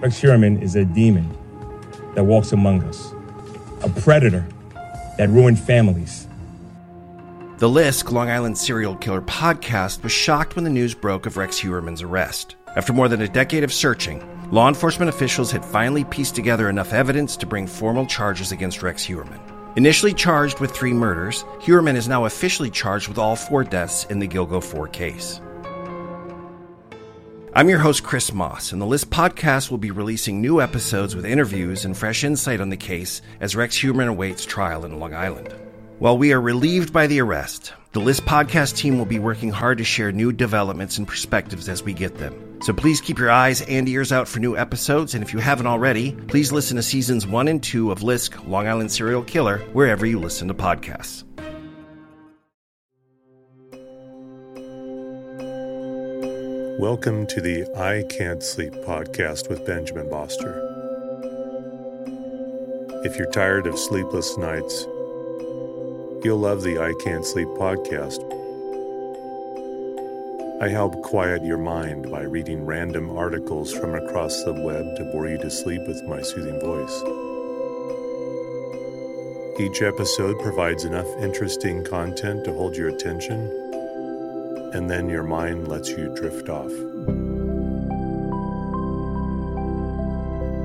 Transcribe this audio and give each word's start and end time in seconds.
Rex 0.00 0.20
Heuermann 0.20 0.62
is 0.62 0.76
a 0.76 0.84
demon 0.84 1.28
that 2.14 2.22
walks 2.22 2.52
among 2.52 2.84
us, 2.84 3.12
a 3.82 3.88
predator 4.00 4.46
that 5.16 5.28
ruined 5.28 5.58
families. 5.58 6.28
The 7.58 7.68
Lisk, 7.68 8.12
Long 8.12 8.30
Island 8.30 8.56
serial 8.56 8.94
killer 8.94 9.22
podcast, 9.22 10.04
was 10.04 10.12
shocked 10.12 10.54
when 10.54 10.62
the 10.64 10.70
news 10.70 10.94
broke 10.94 11.26
of 11.26 11.36
Rex 11.36 11.58
Heuermann's 11.58 12.02
arrest. 12.02 12.54
After 12.76 12.92
more 12.92 13.08
than 13.08 13.22
a 13.22 13.28
decade 13.28 13.64
of 13.64 13.72
searching, 13.72 14.22
law 14.52 14.68
enforcement 14.68 15.08
officials 15.08 15.50
had 15.50 15.64
finally 15.64 16.04
pieced 16.04 16.36
together 16.36 16.68
enough 16.68 16.92
evidence 16.92 17.36
to 17.36 17.46
bring 17.46 17.66
formal 17.66 18.06
charges 18.06 18.52
against 18.52 18.84
Rex 18.84 19.04
Heuermann. 19.04 19.40
Initially 19.76 20.14
charged 20.14 20.60
with 20.60 20.70
three 20.70 20.92
murders, 20.92 21.44
Heuermann 21.60 21.96
is 21.96 22.06
now 22.06 22.26
officially 22.26 22.70
charged 22.70 23.08
with 23.08 23.18
all 23.18 23.34
four 23.34 23.64
deaths 23.64 24.04
in 24.04 24.20
the 24.20 24.28
Gilgo 24.28 24.62
4 24.62 24.86
case. 24.86 25.40
I'm 27.54 27.70
your 27.70 27.78
host, 27.78 28.02
Chris 28.04 28.32
Moss, 28.32 28.72
and 28.72 28.80
the 28.80 28.86
Lisk 28.86 29.06
podcast 29.06 29.70
will 29.70 29.78
be 29.78 29.90
releasing 29.90 30.40
new 30.40 30.60
episodes 30.60 31.16
with 31.16 31.24
interviews 31.24 31.86
and 31.86 31.96
fresh 31.96 32.22
insight 32.22 32.60
on 32.60 32.68
the 32.68 32.76
case 32.76 33.22
as 33.40 33.56
Rex 33.56 33.76
Heuermann 33.78 34.08
awaits 34.08 34.44
trial 34.44 34.84
in 34.84 35.00
Long 35.00 35.14
Island. 35.14 35.54
While 35.98 36.18
we 36.18 36.32
are 36.34 36.40
relieved 36.40 36.92
by 36.92 37.06
the 37.06 37.20
arrest, 37.20 37.72
the 37.92 38.00
Lisk 38.00 38.20
podcast 38.20 38.76
team 38.76 38.98
will 38.98 39.06
be 39.06 39.18
working 39.18 39.50
hard 39.50 39.78
to 39.78 39.84
share 39.84 40.12
new 40.12 40.30
developments 40.30 40.98
and 40.98 41.08
perspectives 41.08 41.70
as 41.70 41.82
we 41.82 41.94
get 41.94 42.18
them. 42.18 42.60
So 42.60 42.74
please 42.74 43.00
keep 43.00 43.18
your 43.18 43.30
eyes 43.30 43.62
and 43.62 43.88
ears 43.88 44.12
out 44.12 44.28
for 44.28 44.40
new 44.40 44.56
episodes, 44.56 45.14
and 45.14 45.24
if 45.24 45.32
you 45.32 45.38
haven't 45.38 45.66
already, 45.66 46.12
please 46.12 46.52
listen 46.52 46.76
to 46.76 46.82
seasons 46.82 47.26
one 47.26 47.48
and 47.48 47.62
two 47.62 47.90
of 47.90 48.00
Lisk, 48.00 48.46
Long 48.46 48.68
Island 48.68 48.92
Serial 48.92 49.22
Killer, 49.22 49.58
wherever 49.72 50.04
you 50.04 50.20
listen 50.20 50.48
to 50.48 50.54
podcasts. 50.54 51.24
Welcome 56.78 57.26
to 57.28 57.40
the 57.40 57.66
I 57.76 58.04
Can't 58.08 58.42
Sleep 58.42 58.72
podcast 58.72 59.48
with 59.48 59.66
Benjamin 59.66 60.08
Boster. 60.08 60.54
If 63.04 63.18
you're 63.18 63.30
tired 63.32 63.66
of 63.66 63.78
sleepless 63.78 64.38
nights, 64.38 64.86
You'll 66.24 66.38
love 66.38 66.62
the 66.62 66.80
I 66.80 66.92
Can't 67.04 67.24
Sleep 67.24 67.46
podcast. 67.50 68.18
I 70.60 70.68
help 70.68 71.00
quiet 71.02 71.44
your 71.44 71.58
mind 71.58 72.10
by 72.10 72.22
reading 72.22 72.66
random 72.66 73.16
articles 73.16 73.72
from 73.72 73.94
across 73.94 74.42
the 74.42 74.52
web 74.52 74.96
to 74.96 75.04
bore 75.12 75.28
you 75.28 75.38
to 75.38 75.50
sleep 75.50 75.80
with 75.86 76.02
my 76.08 76.20
soothing 76.20 76.58
voice. 76.60 77.02
Each 79.60 79.80
episode 79.80 80.40
provides 80.40 80.84
enough 80.84 81.06
interesting 81.20 81.84
content 81.84 82.44
to 82.44 82.52
hold 82.52 82.76
your 82.76 82.88
attention, 82.88 83.67
and 84.72 84.88
then 84.88 85.08
your 85.08 85.22
mind 85.22 85.68
lets 85.68 85.88
you 85.90 86.14
drift 86.14 86.48
off. 86.48 86.70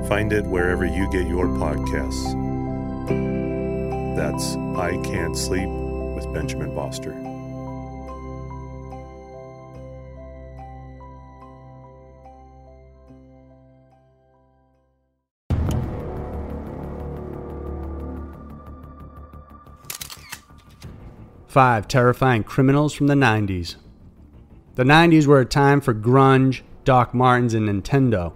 Find 0.08 0.34
it 0.34 0.46
wherever 0.46 0.86
you 0.86 1.10
get 1.12 1.28
your 1.28 1.48
podcasts. 1.48 2.34
That's 4.16 4.56
I 4.78 4.98
Can't 5.04 5.36
Sleep 5.38 5.68
with 5.68 6.32
Benjamin 6.34 6.76
Boster. 6.76 7.14
Five 21.48 21.88
terrifying 21.88 22.44
criminals 22.44 22.94
from 22.94 23.06
the 23.06 23.14
90s. 23.14 23.76
The 24.76 24.84
90s 24.84 25.28
were 25.28 25.40
a 25.40 25.46
time 25.46 25.82
for 25.82 25.94
grunge, 25.94 26.62
Doc 26.84 27.14
Martens, 27.14 27.54
and 27.54 27.70
Nintendo. 27.70 28.34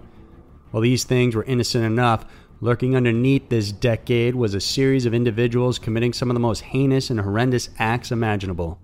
While 0.70 0.82
these 0.82 1.04
things 1.04 1.34
were 1.34 1.44
innocent 1.44 1.84
enough, 1.84 2.24
Lurking 2.60 2.96
underneath 2.96 3.48
this 3.48 3.70
decade 3.70 4.34
was 4.34 4.52
a 4.52 4.60
series 4.60 5.06
of 5.06 5.14
individuals 5.14 5.78
committing 5.78 6.12
some 6.12 6.28
of 6.28 6.34
the 6.34 6.40
most 6.40 6.62
heinous 6.62 7.08
and 7.08 7.20
horrendous 7.20 7.70
acts 7.78 8.10
imaginable. 8.10 8.80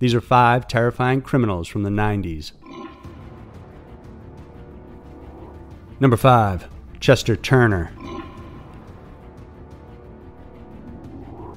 These 0.00 0.14
are 0.14 0.20
five 0.20 0.66
terrifying 0.66 1.22
criminals 1.22 1.68
from 1.68 1.84
the 1.84 1.90
90s. 1.90 2.50
Number 6.00 6.16
5. 6.16 6.68
Chester 6.98 7.36
Turner. 7.36 7.92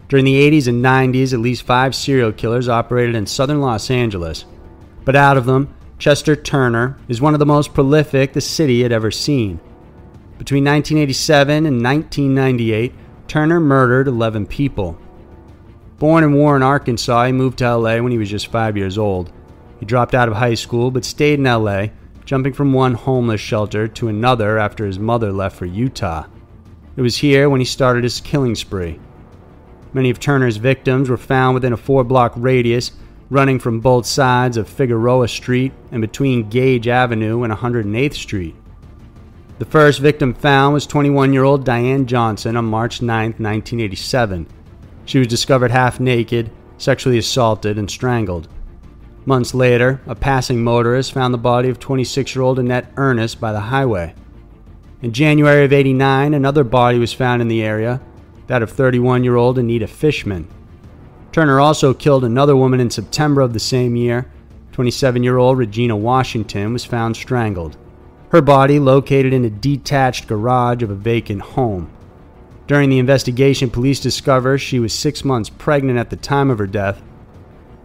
During 0.10 0.26
the 0.26 0.40
80s 0.52 0.68
and 0.68 0.86
90s, 0.86 1.34
at 1.34 1.40
least 1.40 1.64
five 1.64 1.96
serial 1.96 2.32
killers 2.32 2.70
operated 2.70 3.16
in 3.16 3.26
southern 3.26 3.62
Los 3.62 3.90
Angeles. 3.90 4.46
But 5.08 5.16
out 5.16 5.38
of 5.38 5.46
them, 5.46 5.74
Chester 6.00 6.36
Turner 6.36 6.98
is 7.08 7.22
one 7.22 7.34
of 7.34 7.40
the 7.40 7.46
most 7.46 7.74
prolific 7.74 8.34
the 8.34 8.42
city 8.42 8.84
had 8.84 8.92
ever 8.92 9.10
seen. 9.10 9.62
Between 10.38 10.66
1987 10.66 11.66
and 11.66 11.82
1998, 11.82 12.94
Turner 13.26 13.62
murdered 13.62 14.10
11 14.10 14.48
people. 14.48 15.00
Born 15.98 16.26
in 16.26 16.34
Warren, 16.34 16.62
Arkansas, 16.62 17.28
he 17.28 17.32
moved 17.32 17.60
to 17.60 17.78
LA 17.78 18.00
when 18.00 18.12
he 18.12 18.18
was 18.18 18.30
just 18.30 18.48
five 18.48 18.76
years 18.76 18.98
old. 18.98 19.32
He 19.80 19.86
dropped 19.86 20.14
out 20.14 20.28
of 20.28 20.36
high 20.36 20.56
school 20.56 20.92
but 20.92 21.06
stayed 21.06 21.40
in 21.40 21.46
LA, 21.46 21.86
jumping 22.26 22.52
from 22.52 22.74
one 22.74 22.96
homeless 22.96 23.40
shelter 23.40 23.88
to 23.88 24.10
another 24.10 24.60
after 24.60 24.86
his 24.86 25.00
mother 25.00 25.32
left 25.32 25.56
for 25.56 25.66
Utah. 25.66 26.26
It 26.98 27.02
was 27.02 27.16
here 27.16 27.50
when 27.50 27.62
he 27.62 27.66
started 27.66 28.04
his 28.04 28.20
killing 28.20 28.56
spree. 28.56 29.00
Many 29.94 30.10
of 30.10 30.20
Turner's 30.20 30.58
victims 30.58 31.10
were 31.10 31.16
found 31.16 31.54
within 31.54 31.72
a 31.72 31.78
four 31.78 32.04
block 32.04 32.34
radius, 32.36 32.92
running 33.30 33.60
from 33.60 33.80
both 33.80 34.06
sides 34.06 34.58
of 34.58 34.70
Figueroa 34.70 35.28
Street 35.28 35.74
and 35.92 36.02
between 36.02 36.50
Gage 36.50 36.88
Avenue 36.88 37.44
and 37.44 37.54
108th 37.54 38.14
Street. 38.14 38.56
The 39.60 39.66
first 39.66 40.00
victim 40.00 40.34
found 40.34 40.74
was 40.74 40.86
21 40.86 41.34
year 41.34 41.44
old 41.44 41.66
Diane 41.66 42.06
Johnson 42.06 42.56
on 42.56 42.66
March 42.66 43.02
9, 43.02 43.32
1987. 43.32 44.48
She 45.06 45.20
was 45.20 45.28
discovered 45.28 45.72
half 45.72 46.00
naked, 46.00 46.52
sexually 46.78 47.18
assaulted, 47.18 47.78
and 47.78 47.90
strangled. 47.90 48.48
Months 49.26 49.54
later, 49.54 50.00
a 50.06 50.16
passing 50.16 50.64
motorist 50.64 51.12
found 51.12 51.34
the 51.34 51.40
body 51.40 51.70
of 51.70 51.80
26 51.80 52.36
year 52.36 52.44
old 52.44 52.60
Annette 52.60 52.92
Ernest 52.98 53.42
by 53.42 53.52
the 53.52 53.60
highway. 53.60 54.14
In 55.02 55.12
January 55.12 55.66
of 55.66 55.74
89, 55.74 56.34
another 56.34 56.64
body 56.64 56.98
was 56.98 57.14
found 57.14 57.42
in 57.42 57.48
the 57.48 57.62
area, 57.62 58.00
that 58.48 58.64
of 58.64 58.72
31 58.72 59.24
year 59.24 59.36
old 59.36 59.58
Anita 59.58 59.88
Fishman. 59.88 60.48
Turner 61.38 61.60
also 61.60 61.94
killed 61.94 62.24
another 62.24 62.56
woman 62.56 62.80
in 62.80 62.90
September 62.90 63.42
of 63.42 63.54
the 63.54 63.60
same 63.60 63.96
year. 63.96 64.26
27 64.72 65.22
year 65.22 65.38
old 65.38 65.60
Regina 65.60 65.96
Washington 65.96 66.74
was 66.74 66.84
found 66.84 67.16
strangled 67.16 67.78
her 68.30 68.42
body 68.42 68.80
located 68.80 69.34
in 69.34 69.46
a 69.46 69.50
detached 69.52 70.26
garage 70.26 70.82
of 70.82 70.90
a 70.90 70.96
vacant 70.96 71.42
home. 71.42 71.92
During 72.66 72.90
the 72.90 72.98
investigation, 72.98 73.70
police 73.70 74.00
discover 74.00 74.58
she 74.58 74.80
was 74.80 74.92
six 74.94 75.24
months 75.24 75.48
pregnant 75.48 76.00
at 76.00 76.10
the 76.10 76.16
time 76.16 76.50
of 76.50 76.58
her 76.58 76.66
death. 76.66 77.04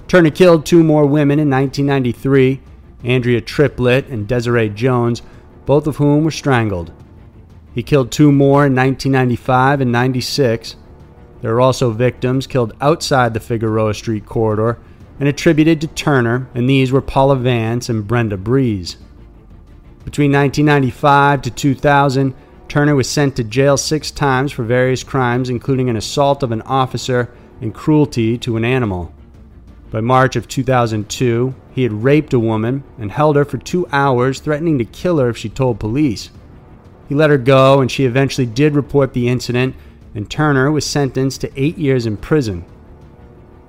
Turner 0.09 0.31
killed 0.31 0.65
two 0.65 0.83
more 0.83 1.05
women 1.05 1.39
in 1.39 1.51
1993 1.51 2.59
Andrea 3.05 3.43
Triplett 3.43 4.07
and 4.07 4.27
Desiree 4.27 4.71
Jones, 4.71 5.21
both 5.67 5.87
of 5.87 5.97
whom 5.97 6.25
were 6.25 6.31
strangled. 6.31 6.91
He 7.75 7.83
killed 7.83 8.11
two 8.11 8.33
more 8.33 8.65
in 8.65 8.75
1995 8.75 9.83
and 9.83 9.93
96. 9.93 10.77
There 11.43 11.53
were 11.53 11.61
also 11.61 11.91
victims 11.91 12.47
killed 12.47 12.73
outside 12.81 13.35
the 13.35 13.41
Figueroa 13.41 13.95
Street 13.95 14.25
corridor 14.25 14.79
and 15.21 15.29
attributed 15.29 15.81
to 15.81 15.89
Turner, 15.89 16.49
and 16.55 16.71
these 16.71 16.91
were 16.91 17.03
Paula 17.03 17.37
Vance 17.37 17.89
and 17.89 18.07
Brenda 18.07 18.37
Bries. 18.37 18.97
Between 20.05 20.33
1995 20.33 21.43
to 21.43 21.51
2000, 21.51 22.35
Turner 22.69 22.95
was 22.95 23.11
sent 23.11 23.37
to 23.37 23.45
jail 23.45 23.77
six 23.77 24.11
times 24.11 24.53
for 24.53 24.63
various 24.63 25.03
crimes, 25.03 25.51
including 25.51 25.91
an 25.91 25.97
assault 25.97 26.43
of 26.43 26.53
an 26.53 26.63
officer 26.63 27.31
and 27.61 27.75
cruelty 27.75 28.39
to 28.39 28.57
an 28.57 28.65
animal. 28.65 29.13
By 29.91 30.01
March 30.01 30.37
of 30.37 30.49
2002, 30.49 31.55
he 31.73 31.83
had 31.83 31.93
raped 31.93 32.33
a 32.33 32.39
woman 32.39 32.83
and 32.99 33.11
held 33.11 33.37
her 33.37 33.45
for 33.45 33.59
two 33.59 33.87
hours, 33.93 34.41
threatening 34.41 34.79
to 34.79 34.85
kill 34.85 35.19
her 35.19 35.29
if 35.29 35.37
she 35.37 35.49
told 35.49 35.81
police. 35.81 36.31
He 37.09 37.15
let 37.15 37.31
her 37.31 37.39
go, 37.39 37.81
and 37.81 37.91
she 37.91 38.07
eventually 38.07 38.47
did 38.47 38.75
report 38.75 39.13
the 39.13 39.29
incident, 39.29 39.75
and 40.15 40.31
Turner 40.31 40.71
was 40.71 40.85
sentenced 40.85 41.41
to 41.41 41.61
eight 41.61 41.79
years 41.79 42.07
in 42.07 42.17
prison. 42.17 42.65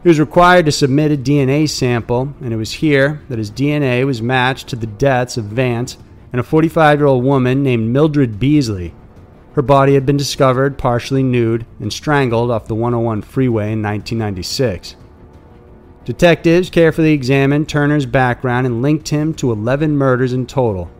He 0.02 0.10
was 0.10 0.20
required 0.20 0.66
to 0.66 0.72
submit 0.72 1.12
a 1.12 1.18
DNA 1.18 1.70
sample, 1.70 2.34
and 2.42 2.54
it 2.54 2.58
was 2.58 2.74
here 2.74 3.22
that 3.30 3.38
his 3.38 3.52
DNA 3.52 4.06
was 4.06 4.22
matched 4.22 4.68
to 4.70 4.76
the 4.76 4.86
deaths 4.88 5.38
of 5.38 5.46
Vance 5.46 5.98
and 6.34 6.40
a 6.40 6.44
45 6.44 7.00
year 7.00 7.08
old 7.08 7.24
woman 7.24 7.64
named 7.64 7.90
Mildred 7.90 8.40
Beasley. 8.40 8.94
Her 9.54 9.62
body 9.62 9.94
had 9.94 10.06
been 10.06 10.18
discovered 10.18 10.78
partially 10.78 11.24
nude 11.24 11.66
and 11.80 11.94
strangled 11.94 12.52
off 12.52 12.68
the 12.68 12.76
101 12.76 13.22
freeway 13.22 13.72
in 13.72 13.84
1996. 13.84 14.96
Detectives 16.06 16.70
carefully 16.70 17.14
examined 17.14 17.70
Turner's 17.70 18.06
background 18.06 18.68
and 18.68 18.82
linked 18.82 19.10
him 19.10 19.34
to 19.36 19.52
11 19.52 19.96
murders 19.96 20.34
in 20.34 20.48
total. 20.48 20.92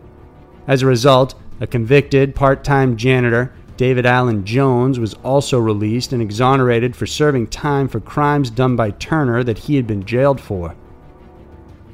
As 0.66 0.80
a 0.80 0.86
result, 0.86 1.34
a 1.60 1.66
convicted 1.66 2.34
part 2.34 2.64
time 2.64 2.96
janitor, 2.96 3.52
David 3.76 4.06
Allen 4.06 4.44
Jones, 4.44 4.98
was 4.98 5.14
also 5.24 5.58
released 5.58 6.12
and 6.12 6.22
exonerated 6.22 6.94
for 6.94 7.06
serving 7.06 7.48
time 7.48 7.88
for 7.88 8.00
crimes 8.00 8.50
done 8.50 8.76
by 8.76 8.90
Turner 8.92 9.42
that 9.42 9.58
he 9.58 9.76
had 9.76 9.86
been 9.86 10.04
jailed 10.04 10.40
for. 10.40 10.74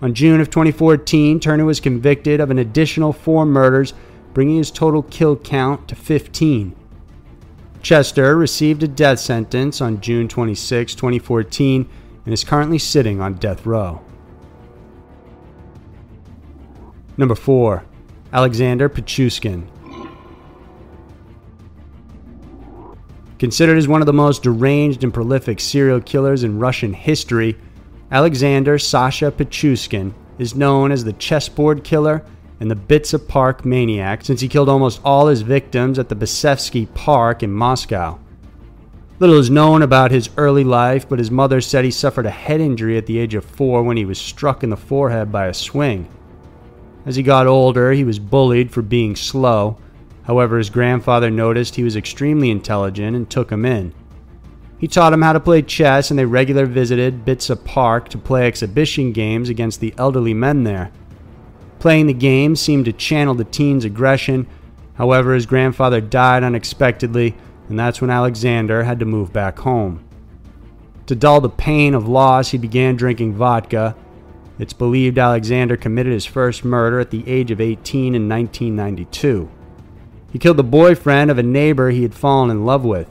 On 0.02 0.14
June 0.14 0.40
of 0.40 0.50
2014, 0.50 1.40
Turner 1.40 1.64
was 1.64 1.80
convicted 1.80 2.40
of 2.40 2.50
an 2.50 2.58
additional 2.58 3.12
four 3.12 3.44
murders 3.44 3.94
bringing 4.32 4.56
his 4.56 4.70
total 4.70 5.02
kill 5.02 5.36
count 5.36 5.88
to 5.88 5.94
15. 5.94 6.74
Chester 7.82 8.36
received 8.36 8.82
a 8.82 8.88
death 8.88 9.18
sentence 9.18 9.80
on 9.80 10.00
June 10.00 10.28
26, 10.28 10.94
2014, 10.94 11.88
and 12.24 12.34
is 12.34 12.44
currently 12.44 12.78
sitting 12.78 13.20
on 13.20 13.34
death 13.34 13.64
row. 13.64 14.02
Number 17.16 17.34
4. 17.34 17.84
Alexander 18.32 18.88
Pichushkin. 18.88 19.66
Considered 23.40 23.78
as 23.78 23.88
one 23.88 24.02
of 24.02 24.06
the 24.06 24.12
most 24.12 24.42
deranged 24.42 25.02
and 25.02 25.14
prolific 25.14 25.60
serial 25.60 25.98
killers 25.98 26.44
in 26.44 26.58
Russian 26.58 26.92
history, 26.92 27.56
Alexander 28.12 28.78
Sasha 28.78 29.30
Pichushkin 29.30 30.12
is 30.38 30.54
known 30.54 30.92
as 30.92 31.04
the 31.04 31.14
chessboard 31.14 31.82
killer 31.82 32.22
and 32.60 32.70
the 32.70 32.76
Bitsa 32.76 33.26
Park 33.26 33.64
maniac 33.64 34.26
since 34.26 34.42
he 34.42 34.48
killed 34.48 34.68
almost 34.68 35.00
all 35.06 35.28
his 35.28 35.40
victims 35.40 35.98
at 35.98 36.10
the 36.10 36.14
Bitsevsky 36.14 36.92
Park 36.92 37.42
in 37.42 37.50
Moscow. 37.50 38.18
Little 39.20 39.38
is 39.38 39.48
known 39.48 39.80
about 39.80 40.10
his 40.10 40.28
early 40.36 40.62
life, 40.62 41.08
but 41.08 41.18
his 41.18 41.30
mother 41.30 41.62
said 41.62 41.86
he 41.86 41.90
suffered 41.90 42.26
a 42.26 42.30
head 42.30 42.60
injury 42.60 42.98
at 42.98 43.06
the 43.06 43.18
age 43.18 43.34
of 43.34 43.42
four 43.42 43.82
when 43.82 43.96
he 43.96 44.04
was 44.04 44.18
struck 44.18 44.62
in 44.62 44.68
the 44.68 44.76
forehead 44.76 45.32
by 45.32 45.46
a 45.46 45.54
swing. 45.54 46.06
As 47.06 47.16
he 47.16 47.22
got 47.22 47.46
older, 47.46 47.92
he 47.92 48.04
was 48.04 48.18
bullied 48.18 48.70
for 48.70 48.82
being 48.82 49.16
slow. 49.16 49.78
However, 50.30 50.58
his 50.58 50.70
grandfather 50.70 51.28
noticed 51.28 51.74
he 51.74 51.82
was 51.82 51.96
extremely 51.96 52.52
intelligent 52.52 53.16
and 53.16 53.28
took 53.28 53.50
him 53.50 53.64
in. 53.64 53.92
He 54.78 54.86
taught 54.86 55.12
him 55.12 55.22
how 55.22 55.32
to 55.32 55.40
play 55.40 55.60
chess, 55.60 56.08
and 56.08 56.16
they 56.16 56.24
regularly 56.24 56.72
visited 56.72 57.24
Bitsa 57.24 57.64
Park 57.64 58.08
to 58.10 58.16
play 58.16 58.46
exhibition 58.46 59.10
games 59.10 59.48
against 59.48 59.80
the 59.80 59.92
elderly 59.98 60.32
men 60.32 60.62
there. 60.62 60.92
Playing 61.80 62.06
the 62.06 62.12
game 62.12 62.54
seemed 62.54 62.84
to 62.84 62.92
channel 62.92 63.34
the 63.34 63.42
teen's 63.42 63.84
aggression. 63.84 64.46
However, 64.94 65.34
his 65.34 65.46
grandfather 65.46 66.00
died 66.00 66.44
unexpectedly, 66.44 67.34
and 67.68 67.76
that's 67.76 68.00
when 68.00 68.10
Alexander 68.10 68.84
had 68.84 69.00
to 69.00 69.04
move 69.04 69.32
back 69.32 69.58
home. 69.58 70.04
To 71.06 71.16
dull 71.16 71.40
the 71.40 71.48
pain 71.48 71.92
of 71.92 72.06
loss, 72.06 72.52
he 72.52 72.56
began 72.58 72.94
drinking 72.94 73.34
vodka. 73.34 73.96
It's 74.60 74.74
believed 74.74 75.18
Alexander 75.18 75.76
committed 75.76 76.12
his 76.12 76.24
first 76.24 76.64
murder 76.64 77.00
at 77.00 77.10
the 77.10 77.28
age 77.28 77.50
of 77.50 77.60
18 77.60 78.14
in 78.14 78.28
1992. 78.28 79.50
He 80.32 80.38
killed 80.38 80.56
the 80.56 80.64
boyfriend 80.64 81.30
of 81.30 81.38
a 81.38 81.42
neighbor 81.42 81.90
he 81.90 82.02
had 82.02 82.14
fallen 82.14 82.50
in 82.50 82.64
love 82.64 82.84
with. 82.84 83.08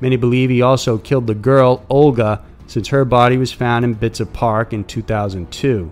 Many 0.00 0.16
believe 0.16 0.50
he 0.50 0.60
also 0.60 0.98
killed 0.98 1.26
the 1.26 1.34
girl, 1.34 1.84
Olga, 1.88 2.44
since 2.66 2.88
her 2.88 3.04
body 3.04 3.36
was 3.36 3.52
found 3.52 3.84
in 3.84 3.96
Bitsa 3.96 4.30
Park 4.30 4.72
in 4.72 4.84
2002. 4.84 5.90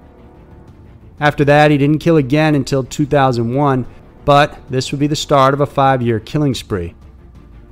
After 1.18 1.44
that, 1.44 1.70
he 1.70 1.78
didn't 1.78 2.00
kill 2.00 2.16
again 2.16 2.54
until 2.54 2.84
2001, 2.84 3.86
but 4.24 4.58
this 4.68 4.90
would 4.90 5.00
be 5.00 5.06
the 5.06 5.16
start 5.16 5.54
of 5.54 5.60
a 5.60 5.66
five 5.66 6.02
year 6.02 6.20
killing 6.20 6.54
spree. 6.54 6.94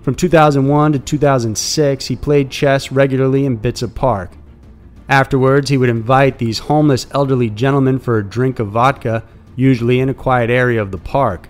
From 0.02 0.14
2001 0.14 0.92
to 0.92 0.98
2006, 0.98 2.06
he 2.06 2.16
played 2.16 2.50
chess 2.50 2.90
regularly 2.90 3.44
in 3.44 3.58
Bitsa 3.58 3.94
Park. 3.94 4.30
Afterwards, 5.10 5.68
he 5.68 5.76
would 5.76 5.90
invite 5.90 6.38
these 6.38 6.60
homeless 6.60 7.06
elderly 7.10 7.50
gentlemen 7.50 7.98
for 7.98 8.16
a 8.16 8.24
drink 8.24 8.58
of 8.58 8.68
vodka, 8.68 9.24
usually 9.56 10.00
in 10.00 10.08
a 10.08 10.14
quiet 10.14 10.48
area 10.48 10.80
of 10.80 10.90
the 10.90 10.98
park. 10.98 11.49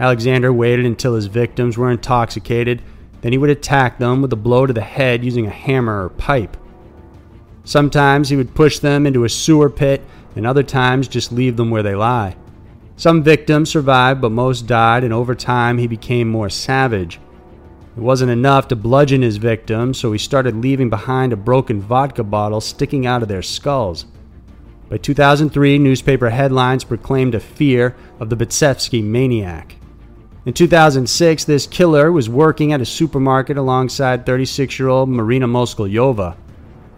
Alexander 0.00 0.52
waited 0.52 0.86
until 0.86 1.14
his 1.14 1.26
victims 1.26 1.76
were 1.76 1.90
intoxicated, 1.90 2.82
then 3.20 3.32
he 3.32 3.38
would 3.38 3.50
attack 3.50 3.98
them 3.98 4.22
with 4.22 4.32
a 4.32 4.36
blow 4.36 4.66
to 4.66 4.72
the 4.72 4.80
head 4.80 5.22
using 5.22 5.46
a 5.46 5.50
hammer 5.50 6.04
or 6.04 6.08
pipe. 6.08 6.56
Sometimes 7.64 8.30
he 8.30 8.36
would 8.36 8.54
push 8.54 8.78
them 8.78 9.06
into 9.06 9.24
a 9.24 9.28
sewer 9.28 9.68
pit 9.68 10.02
and 10.34 10.46
other 10.46 10.62
times 10.62 11.06
just 11.06 11.32
leave 11.32 11.56
them 11.56 11.70
where 11.70 11.82
they 11.82 11.94
lie. 11.94 12.34
Some 12.96 13.22
victims 13.22 13.70
survived, 13.70 14.20
but 14.20 14.32
most 14.32 14.66
died, 14.66 15.04
and 15.04 15.12
over 15.12 15.34
time 15.34 15.78
he 15.78 15.86
became 15.86 16.28
more 16.28 16.50
savage. 16.50 17.18
It 17.96 18.00
wasn't 18.00 18.30
enough 18.30 18.68
to 18.68 18.76
bludgeon 18.76 19.22
his 19.22 19.38
victims, 19.38 19.98
so 19.98 20.12
he 20.12 20.18
started 20.18 20.56
leaving 20.56 20.90
behind 20.90 21.32
a 21.32 21.36
broken 21.36 21.80
vodka 21.80 22.22
bottle 22.22 22.60
sticking 22.60 23.06
out 23.06 23.22
of 23.22 23.28
their 23.28 23.42
skulls. 23.42 24.06
By 24.88 24.98
2003, 24.98 25.78
newspaper 25.78 26.30
headlines 26.30 26.84
proclaimed 26.84 27.34
a 27.34 27.40
fear 27.40 27.96
of 28.18 28.28
the 28.30 28.36
Bitsevsky 28.36 29.02
maniac. 29.02 29.76
In 30.46 30.54
2006, 30.54 31.44
this 31.44 31.66
killer 31.66 32.10
was 32.10 32.28
working 32.28 32.72
at 32.72 32.80
a 32.80 32.86
supermarket 32.86 33.56
alongside 33.56 34.24
36 34.24 34.78
year 34.78 34.88
old 34.88 35.08
Marina 35.08 35.46
Moskalyova. 35.46 36.36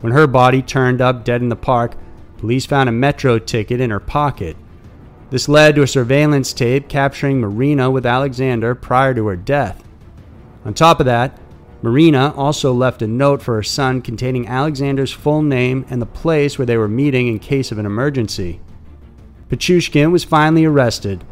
When 0.01 0.13
her 0.13 0.27
body 0.27 0.63
turned 0.63 1.01
up 1.01 1.25
dead 1.25 1.43
in 1.43 1.49
the 1.49 1.57
park, 1.57 1.97
Police 2.43 2.67
found 2.67 2.89
a 2.89 2.93
metro 2.93 3.39
ticket 3.39 3.81
in 3.81 3.91
her 3.91 4.01
pocket. 4.01 4.57
This 5.31 5.49
led 5.49 5.77
to 5.77 5.83
a 5.83 5.87
surveillance 5.87 6.53
tape 6.53 6.89
capturing 6.89 7.41
Marina 7.41 7.89
with 7.89 8.05
Alexander 8.05 8.75
prior 8.75 9.15
to 9.15 9.29
her 9.29 9.37
death. 9.37 9.85
On 10.65 10.75
top 10.75 10.99
of 10.99 11.07
that, 11.07 11.39
Marina 11.83 12.35
also 12.37 12.73
left 12.73 13.01
a 13.01 13.07
note 13.07 13.43
for 13.43 13.55
her 13.55 13.63
son 13.63 14.03
containing 14.03 14.49
Alexander's 14.49 15.13
full 15.13 15.41
name 15.41 15.87
and 15.89 16.03
the 16.03 16.07
place 16.07 16.59
where 16.59 16.67
they 16.67 16.77
were 16.77 16.89
meeting 16.89 17.29
in 17.29 17.39
case 17.39 17.71
of 17.71 17.79
an 17.79 17.87
emergency. 17.87 18.61
Pichushkin 19.49 20.11
was 20.11 20.25
finally 20.25 20.65
arrested. 20.65 21.23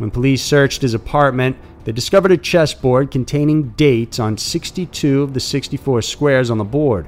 When 0.00 0.10
police 0.10 0.42
searched 0.42 0.80
his 0.80 0.94
apartment, 0.94 1.58
they 1.84 1.92
discovered 1.92 2.32
a 2.32 2.38
chessboard 2.38 3.10
containing 3.10 3.72
dates 3.72 4.18
on 4.18 4.38
62 4.38 5.20
of 5.20 5.34
the 5.34 5.40
64 5.40 6.00
squares 6.00 6.50
on 6.50 6.56
the 6.56 6.64
board. 6.64 7.06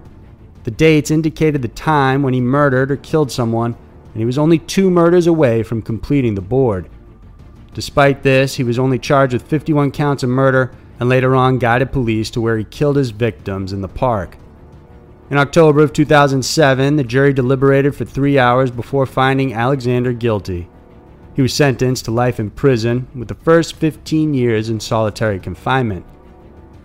The 0.64 0.72
dates 0.72 1.10
indicated 1.10 1.62
the 1.62 1.68
time 1.68 2.22
when 2.22 2.34
he 2.34 2.42
murdered 2.42 2.90
or 2.90 2.98
killed 2.98 3.32
someone, 3.32 3.76
and 4.12 4.16
he 4.20 4.26
was 4.26 4.36
only 4.36 4.58
two 4.58 4.90
murders 4.90 5.26
away 5.26 5.62
from 5.62 5.80
completing 5.80 6.34
the 6.34 6.42
board. 6.42 6.90
Despite 7.72 8.24
this, 8.24 8.56
he 8.56 8.62
was 8.62 8.78
only 8.78 8.98
charged 8.98 9.32
with 9.32 9.48
51 9.48 9.92
counts 9.92 10.22
of 10.22 10.28
murder 10.28 10.70
and 11.00 11.08
later 11.08 11.34
on 11.34 11.56
guided 11.56 11.92
police 11.92 12.28
to 12.32 12.42
where 12.42 12.58
he 12.58 12.64
killed 12.64 12.96
his 12.96 13.10
victims 13.10 13.72
in 13.72 13.80
the 13.80 13.88
park. 13.88 14.36
In 15.30 15.38
October 15.38 15.80
of 15.80 15.94
2007, 15.94 16.96
the 16.96 17.04
jury 17.04 17.32
deliberated 17.32 17.96
for 17.96 18.04
three 18.04 18.38
hours 18.38 18.70
before 18.70 19.06
finding 19.06 19.54
Alexander 19.54 20.12
guilty. 20.12 20.68
He 21.34 21.42
was 21.42 21.54
sentenced 21.54 22.04
to 22.04 22.10
life 22.10 22.38
in 22.38 22.50
prison, 22.50 23.08
with 23.14 23.28
the 23.28 23.34
first 23.34 23.76
15 23.76 24.34
years 24.34 24.68
in 24.68 24.80
solitary 24.80 25.40
confinement. 25.40 26.04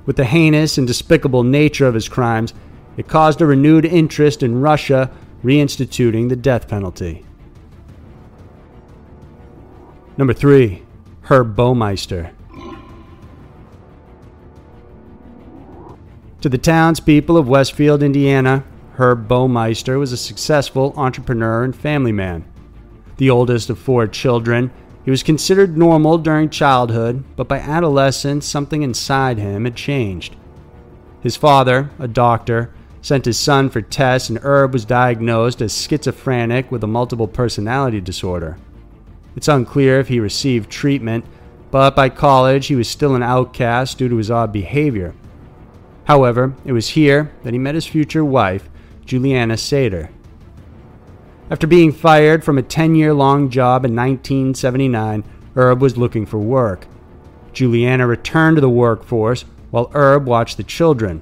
With 0.06 0.16
the 0.16 0.26
heinous 0.26 0.78
and 0.78 0.88
despicable 0.88 1.44
nature 1.44 1.86
of 1.86 1.94
his 1.94 2.08
crimes, 2.08 2.54
it 2.96 3.08
caused 3.08 3.42
a 3.42 3.46
renewed 3.46 3.86
interest 3.86 4.42
in 4.42 4.62
Russia 4.62 5.12
reinstituting 5.44 6.30
the 6.30 6.36
death 6.36 6.68
penalty. 6.68 7.26
Number 10.18 10.34
3. 10.34 10.82
Herb 11.24 11.56
Baumeister. 11.56 12.32
To 16.42 16.50
the 16.50 16.58
townspeople 16.58 17.36
of 17.36 17.50
Westfield, 17.50 18.02
Indiana, 18.02 18.64
Herb 18.94 19.28
Baumeister 19.28 20.00
was 20.00 20.14
a 20.14 20.18
successful 20.18 20.94
entrepreneur 20.96 21.64
and 21.64 21.76
family 21.76 22.12
man. 22.14 22.46
The 23.18 23.30
oldest 23.30 23.70
of 23.70 23.80
four 23.80 24.08
children, 24.08 24.72
he 25.04 25.12
was 25.12 25.24
considered 25.24 25.78
normal 25.78 26.18
during 26.18 26.50
childhood, 26.50 27.24
but 27.36 27.48
by 27.48 27.60
adolescence, 27.60 28.46
something 28.46 28.84
inside 28.84 29.38
him 29.38 29.66
had 29.66 29.76
changed. 29.76 30.36
His 31.22 31.36
father, 31.36 31.90
a 31.98 32.08
doctor, 32.08 32.72
sent 33.02 33.26
his 33.26 33.40
son 33.40 33.70
for 33.70 33.82
tests, 33.82 34.30
and 34.30 34.38
Herb 34.40 34.74
was 34.74 34.86
diagnosed 34.86 35.62
as 35.62 35.76
schizophrenic 35.76 36.72
with 36.72 36.84
a 36.84 36.88
multiple 36.88 37.28
personality 37.28 38.02
disorder. 38.02 38.58
It's 39.36 39.48
unclear 39.48 40.00
if 40.00 40.10
he 40.10 40.20
received 40.20 40.70
treatment, 40.70 41.26
but 41.72 41.96
by 41.96 42.10
college 42.10 42.68
he 42.68 42.76
was 42.76 42.88
still 42.88 43.16
an 43.16 43.24
outcast 43.24 43.98
due 43.98 44.10
to 44.10 44.18
his 44.18 44.30
odd 44.30 44.52
behavior. 44.52 45.14
However, 46.06 46.56
it 46.66 46.72
was 46.72 46.90
here 46.90 47.32
that 47.44 47.54
he 47.54 47.60
met 47.60 47.76
his 47.76 47.86
future 47.86 48.26
wife, 48.26 48.70
Juliana 49.06 49.58
Saiter. 49.58 50.10
After 51.50 51.66
being 51.66 51.94
fired 51.94 52.44
from 52.44 52.58
a 52.58 52.64
10 52.64 52.96
year 52.96 53.14
long 53.14 53.50
job 53.50 53.86
in 53.86 53.96
1979, 53.96 55.24
Herb 55.56 55.82
was 55.82 55.98
looking 55.98 56.26
for 56.26 56.40
work. 56.40 56.88
Juliana 57.54 58.06
returned 58.06 58.58
to 58.58 58.62
the 58.62 58.70
workforce 58.70 59.46
while 59.72 59.90
Herb 59.94 60.26
watched 60.26 60.58
the 60.58 60.64
children. 60.64 61.22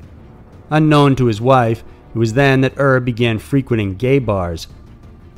Unknown 0.70 1.16
to 1.18 1.26
his 1.26 1.40
wife, 1.40 1.84
it 2.14 2.18
was 2.18 2.34
then 2.34 2.62
that 2.62 2.78
Herb 2.78 3.06
began 3.06 3.38
frequenting 3.38 3.96
gay 3.96 4.18
bars. 4.18 4.68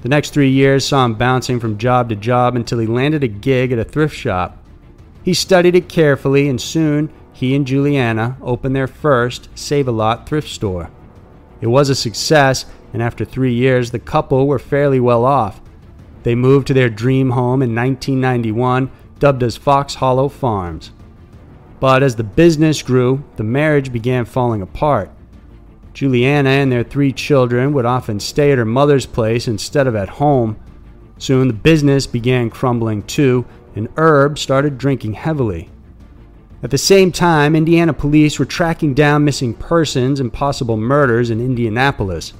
The 0.01 0.09
next 0.09 0.29
three 0.29 0.49
years 0.49 0.87
saw 0.87 1.03
him 1.03 1.15
bouncing 1.15 1.59
from 1.59 1.77
job 1.77 2.07
to 2.09 2.15
job 2.15 2.55
until 2.55 2.79
he 2.79 2.87
landed 2.87 3.23
a 3.23 3.27
gig 3.27 3.73
at 3.73 3.79
a 3.79 3.83
thrift 3.83 4.15
shop. 4.15 4.63
He 5.21 5.33
studied 5.33 5.75
it 5.75 5.89
carefully, 5.89 6.47
and 6.47 6.61
soon 6.61 7.11
he 7.33 7.55
and 7.55 7.67
Juliana 7.67 8.37
opened 8.41 8.75
their 8.75 8.87
first 8.87 9.49
Save 9.53 9.89
a 9.89 9.91
Lot 9.91 10.29
thrift 10.29 10.47
store. 10.47 10.89
It 11.59 11.67
was 11.67 11.89
a 11.89 11.95
success, 11.95 12.65
and 12.93 13.01
after 13.01 13.25
three 13.25 13.53
years, 13.53 13.91
the 13.91 13.99
couple 13.99 14.47
were 14.47 14.59
fairly 14.59 14.99
well 14.99 15.25
off. 15.25 15.61
They 16.23 16.35
moved 16.35 16.67
to 16.67 16.73
their 16.73 16.89
dream 16.89 17.31
home 17.31 17.61
in 17.61 17.75
1991, 17.75 18.89
dubbed 19.19 19.43
as 19.43 19.57
Fox 19.57 19.95
Hollow 19.95 20.29
Farms. 20.29 20.91
But 21.79 22.03
as 22.03 22.15
the 22.15 22.23
business 22.23 22.81
grew, 22.81 23.23
the 23.35 23.43
marriage 23.43 23.91
began 23.91 24.25
falling 24.25 24.61
apart. 24.61 25.11
Juliana 25.93 26.49
and 26.49 26.71
their 26.71 26.83
three 26.83 27.11
children 27.11 27.73
would 27.73 27.85
often 27.85 28.19
stay 28.19 28.51
at 28.51 28.57
her 28.57 28.65
mother's 28.65 29.05
place 29.05 29.47
instead 29.47 29.87
of 29.87 29.95
at 29.95 30.09
home. 30.09 30.57
Soon 31.17 31.47
the 31.47 31.53
business 31.53 32.05
began 32.05 32.49
crumbling 32.49 33.03
too, 33.03 33.45
and 33.75 33.89
Herb 33.97 34.37
started 34.37 34.77
drinking 34.77 35.13
heavily. 35.13 35.69
At 36.63 36.71
the 36.71 36.77
same 36.77 37.11
time, 37.11 37.55
Indiana 37.55 37.93
police 37.93 38.39
were 38.39 38.45
tracking 38.45 38.93
down 38.93 39.23
missing 39.23 39.53
persons 39.53 40.19
and 40.19 40.33
possible 40.33 40.77
murders 40.77 41.29
in 41.29 41.39
Indianapolis. 41.39 42.33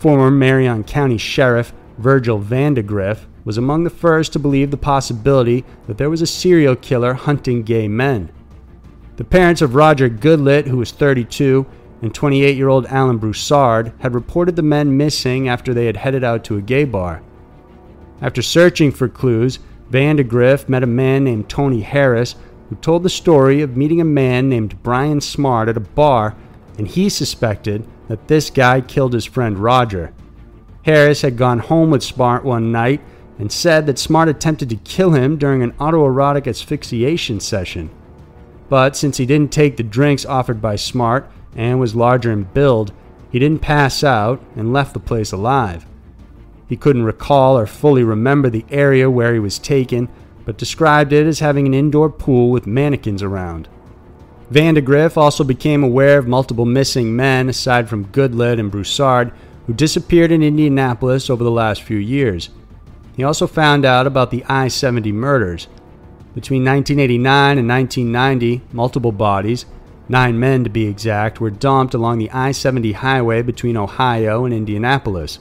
Former 0.00 0.30
Marion 0.30 0.82
County 0.84 1.18
Sheriff 1.18 1.74
Virgil 1.98 2.40
Vandagriff 2.40 3.26
was 3.44 3.58
among 3.58 3.84
the 3.84 3.90
first 3.90 4.32
to 4.32 4.38
believe 4.38 4.70
the 4.70 4.78
possibility 4.78 5.62
that 5.86 5.98
there 5.98 6.08
was 6.08 6.22
a 6.22 6.26
serial 6.26 6.74
killer 6.74 7.12
hunting 7.12 7.62
gay 7.62 7.86
men. 7.86 8.32
The 9.16 9.24
parents 9.24 9.60
of 9.60 9.74
Roger 9.74 10.08
Goodlett, 10.08 10.66
who 10.66 10.78
was 10.78 10.90
32, 10.90 11.66
and 12.00 12.14
28 12.14 12.56
year 12.56 12.70
old 12.70 12.86
Alan 12.86 13.18
Broussard 13.18 13.92
had 13.98 14.14
reported 14.14 14.56
the 14.56 14.62
men 14.62 14.96
missing 14.96 15.50
after 15.50 15.74
they 15.74 15.84
had 15.84 15.98
headed 15.98 16.24
out 16.24 16.44
to 16.44 16.56
a 16.56 16.62
gay 16.62 16.84
bar. 16.84 17.20
After 18.22 18.40
searching 18.40 18.92
for 18.92 19.06
clues, 19.06 19.58
Vandagriff 19.90 20.66
met 20.66 20.82
a 20.82 20.86
man 20.86 21.24
named 21.24 21.50
Tony 21.50 21.82
Harris 21.82 22.36
who 22.70 22.76
told 22.76 23.02
the 23.02 23.10
story 23.10 23.60
of 23.60 23.76
meeting 23.76 24.00
a 24.00 24.04
man 24.06 24.48
named 24.48 24.82
Brian 24.82 25.20
Smart 25.20 25.68
at 25.68 25.76
a 25.76 25.80
bar, 25.80 26.34
and 26.78 26.88
he 26.88 27.10
suspected 27.10 27.86
that 28.10 28.26
this 28.26 28.50
guy 28.50 28.80
killed 28.80 29.12
his 29.12 29.24
friend 29.24 29.56
Roger. 29.56 30.12
Harris 30.82 31.22
had 31.22 31.36
gone 31.36 31.60
home 31.60 31.92
with 31.92 32.02
Smart 32.02 32.44
one 32.44 32.72
night 32.72 33.00
and 33.38 33.52
said 33.52 33.86
that 33.86 34.00
Smart 34.00 34.28
attempted 34.28 34.68
to 34.70 34.76
kill 34.76 35.12
him 35.12 35.36
during 35.36 35.62
an 35.62 35.70
autoerotic 35.74 36.48
asphyxiation 36.48 37.38
session. 37.38 37.88
But 38.68 38.96
since 38.96 39.18
he 39.18 39.26
didn't 39.26 39.52
take 39.52 39.76
the 39.76 39.84
drinks 39.84 40.26
offered 40.26 40.60
by 40.60 40.74
Smart 40.74 41.30
and 41.54 41.78
was 41.78 41.94
larger 41.94 42.32
in 42.32 42.42
build, 42.42 42.92
he 43.30 43.38
didn't 43.38 43.62
pass 43.62 44.02
out 44.02 44.42
and 44.56 44.72
left 44.72 44.92
the 44.92 44.98
place 44.98 45.30
alive. 45.30 45.86
He 46.68 46.76
couldn't 46.76 47.04
recall 47.04 47.56
or 47.56 47.66
fully 47.66 48.02
remember 48.02 48.50
the 48.50 48.66
area 48.70 49.08
where 49.08 49.34
he 49.34 49.38
was 49.38 49.60
taken, 49.60 50.08
but 50.44 50.58
described 50.58 51.12
it 51.12 51.28
as 51.28 51.38
having 51.38 51.64
an 51.64 51.74
indoor 51.74 52.10
pool 52.10 52.50
with 52.50 52.66
mannequins 52.66 53.22
around. 53.22 53.68
Vandagriff 54.50 55.16
also 55.16 55.44
became 55.44 55.84
aware 55.84 56.18
of 56.18 56.26
multiple 56.26 56.64
missing 56.64 57.14
men 57.14 57.48
aside 57.48 57.88
from 57.88 58.06
Goodlett 58.06 58.58
and 58.58 58.70
Broussard 58.70 59.32
who 59.66 59.72
disappeared 59.72 60.32
in 60.32 60.42
Indianapolis 60.42 61.30
over 61.30 61.44
the 61.44 61.50
last 61.50 61.82
few 61.82 61.98
years. 61.98 62.50
He 63.16 63.22
also 63.22 63.46
found 63.46 63.84
out 63.84 64.06
about 64.06 64.32
the 64.32 64.44
I 64.48 64.66
70 64.66 65.12
murders. 65.12 65.68
Between 66.34 66.64
1989 66.64 67.58
and 67.58 67.68
1990, 67.68 68.62
multiple 68.72 69.12
bodies, 69.12 69.66
nine 70.08 70.40
men 70.40 70.64
to 70.64 70.70
be 70.70 70.86
exact, 70.86 71.40
were 71.40 71.50
dumped 71.50 71.94
along 71.94 72.18
the 72.18 72.30
I 72.30 72.50
70 72.50 72.92
highway 72.92 73.42
between 73.42 73.76
Ohio 73.76 74.44
and 74.44 74.52
Indianapolis. 74.52 75.38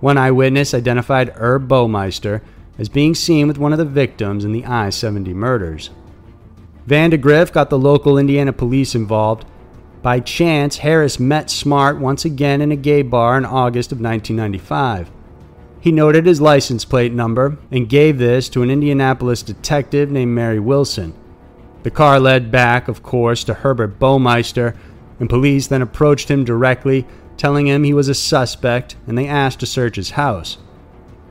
One 0.00 0.18
eyewitness 0.18 0.74
identified 0.74 1.30
Herb 1.36 1.68
Baumeister 1.68 2.42
as 2.78 2.90
being 2.90 3.14
seen 3.14 3.48
with 3.48 3.56
one 3.56 3.72
of 3.72 3.78
the 3.78 3.86
victims 3.86 4.44
in 4.44 4.52
the 4.52 4.66
I 4.66 4.90
70 4.90 5.32
murders. 5.32 5.88
Vandagriff 6.86 7.52
got 7.52 7.70
the 7.70 7.78
local 7.78 8.16
Indiana 8.16 8.52
police 8.52 8.94
involved. 8.94 9.44
By 10.02 10.20
chance, 10.20 10.78
Harris 10.78 11.18
met 11.18 11.50
Smart 11.50 11.98
once 11.98 12.24
again 12.24 12.60
in 12.60 12.70
a 12.70 12.76
gay 12.76 13.02
bar 13.02 13.36
in 13.36 13.44
August 13.44 13.90
of 13.90 14.00
1995. 14.00 15.10
He 15.80 15.92
noted 15.92 16.26
his 16.26 16.40
license 16.40 16.84
plate 16.84 17.12
number 17.12 17.58
and 17.70 17.88
gave 17.88 18.18
this 18.18 18.48
to 18.50 18.62
an 18.62 18.70
Indianapolis 18.70 19.42
detective 19.42 20.10
named 20.10 20.32
Mary 20.32 20.60
Wilson. 20.60 21.14
The 21.82 21.90
car 21.90 22.18
led 22.20 22.50
back, 22.50 22.88
of 22.88 23.02
course, 23.02 23.44
to 23.44 23.54
Herbert 23.54 23.98
Baumeister, 23.98 24.76
and 25.18 25.28
police 25.28 25.66
then 25.66 25.82
approached 25.82 26.30
him 26.30 26.44
directly 26.44 27.06
telling 27.36 27.66
him 27.66 27.84
he 27.84 27.94
was 27.94 28.08
a 28.08 28.14
suspect, 28.14 28.96
and 29.06 29.16
they 29.16 29.26
asked 29.26 29.60
to 29.60 29.66
search 29.66 29.96
his 29.96 30.10
house. 30.10 30.58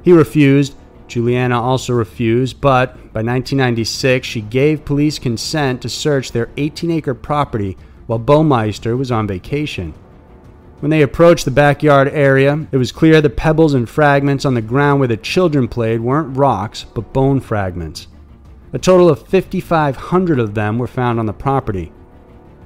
He 0.04 0.12
refused. 0.14 0.76
Juliana 1.08 1.62
also 1.62 1.94
refused, 1.94 2.60
but 2.62 2.96
by 3.14 3.22
1996 3.22 4.28
she 4.28 4.42
gave 4.42 4.86
police 4.86 5.20
consent 5.20 5.82
to 5.82 5.90
search 5.90 6.32
their 6.32 6.50
18 6.58 6.92
acre 6.92 7.14
property 7.14 7.78
while 8.08 8.20
Baumeister 8.20 8.98
was 8.98 9.12
on 9.12 9.28
vacation. 9.28 9.94
When 10.80 10.90
they 10.90 11.02
approached 11.02 11.46
the 11.46 11.52
backyard 11.52 12.10
area, 12.10 12.68
it 12.72 12.78
was 12.78 12.92
clear 12.92 13.22
the 13.22 13.30
pebbles 13.30 13.74
and 13.74 13.90
fragments 13.90 14.46
on 14.46 14.54
the 14.54 14.62
ground 14.62 15.00
where 15.00 15.08
the 15.08 15.18
children 15.18 15.68
played 15.68 16.02
weren't 16.02 16.38
rocks, 16.38 16.84
but 16.84 17.14
bone 17.14 17.40
fragments. 17.40 18.08
A 18.74 18.80
total 18.80 19.10
of 19.10 19.28
5,500 19.28 20.40
of 20.40 20.54
them 20.54 20.78
were 20.78 20.88
found 20.88 21.20
on 21.20 21.26
the 21.26 21.34
property. 21.34 21.94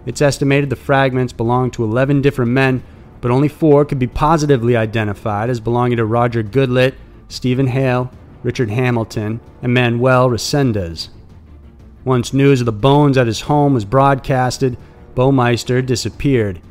It's 0.05 0.21
estimated 0.21 0.69
the 0.69 0.75
fragments 0.75 1.33
belonged 1.33 1.73
to 1.73 1.83
11 1.83 2.21
different 2.21 2.51
men 2.51 2.83
but 3.21 3.31
only 3.31 3.47
four 3.47 3.85
could 3.85 3.99
be 3.99 4.07
positively 4.07 4.75
identified 4.75 5.49
as 5.49 5.59
belonging 5.59 5.97
to 5.97 6.05
Roger 6.05 6.43
Goodlett, 6.43 6.95
Stephen 7.27 7.67
Hale, 7.67 8.11
Richard 8.43 8.69
Hamilton, 8.69 9.39
and 9.61 9.73
Manuel 9.73 10.29
Resendez. 10.29 11.09
Once 12.05 12.33
news 12.33 12.61
of 12.61 12.65
the 12.65 12.71
bones 12.71 13.17
at 13.17 13.27
his 13.27 13.41
home 13.41 13.73
was 13.73 13.85
broadcasted, 13.85 14.77
Baumeister 15.15 15.85
disappeared. 15.85 16.61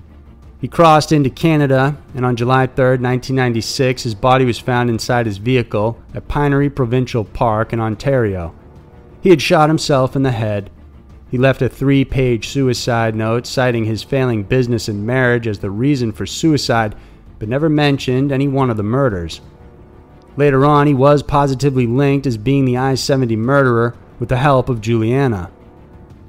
He 0.60 0.68
crossed 0.68 1.12
into 1.12 1.30
Canada, 1.30 1.96
and 2.14 2.24
on 2.24 2.36
July 2.36 2.66
3, 2.66 2.84
1996, 2.84 4.02
his 4.02 4.14
body 4.14 4.44
was 4.44 4.58
found 4.58 4.90
inside 4.90 5.26
his 5.26 5.38
vehicle 5.38 6.00
at 6.14 6.28
Pinery 6.28 6.74
Provincial 6.74 7.24
Park 7.24 7.72
in 7.72 7.80
Ontario. 7.80 8.54
He 9.20 9.30
had 9.30 9.42
shot 9.42 9.68
himself 9.68 10.16
in 10.16 10.22
the 10.22 10.32
head 10.32 10.70
he 11.30 11.36
left 11.36 11.60
a 11.60 11.68
three 11.68 12.04
page 12.04 12.48
suicide 12.48 13.14
note 13.14 13.46
citing 13.46 13.84
his 13.84 14.02
failing 14.02 14.44
business 14.44 14.88
and 14.88 15.06
marriage 15.06 15.46
as 15.46 15.58
the 15.58 15.70
reason 15.70 16.10
for 16.10 16.24
suicide, 16.24 16.94
but 17.38 17.48
never 17.48 17.68
mentioned 17.68 18.32
any 18.32 18.48
one 18.48 18.70
of 18.70 18.76
the 18.76 18.82
murders. 18.82 19.40
Later 20.38 20.64
on, 20.64 20.86
he 20.86 20.94
was 20.94 21.24
positively 21.24 21.84
linked 21.88 22.24
as 22.24 22.36
being 22.36 22.64
the 22.64 22.76
I 22.76 22.94
70 22.94 23.34
murderer 23.34 23.96
with 24.20 24.28
the 24.28 24.36
help 24.36 24.68
of 24.68 24.80
Juliana. 24.80 25.50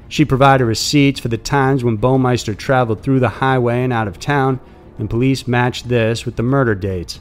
She 0.08 0.26
provided 0.26 0.66
receipts 0.66 1.20
for 1.20 1.28
the 1.28 1.38
times 1.38 1.84
when 1.84 2.00
Baumeister 2.00 2.58
traveled 2.58 3.04
through 3.04 3.20
the 3.20 3.30
highway 3.30 3.84
and 3.84 3.94
out 3.94 4.08
of 4.08 4.20
town, 4.20 4.62
and 4.98 5.12
police 5.12 5.48
matched 5.48 5.90
this 5.90 6.26
with 6.26 6.38
the 6.38 6.42
murder 6.42 6.74
dates. 6.74 7.20